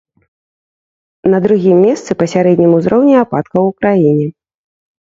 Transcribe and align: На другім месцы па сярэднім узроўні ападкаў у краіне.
На 1.33 1.37
другім 1.45 1.77
месцы 1.85 2.11
па 2.23 2.31
сярэднім 2.35 2.71
узроўні 2.81 3.15
ападкаў 3.25 3.61
у 3.73 3.79
краіне. 3.85 4.27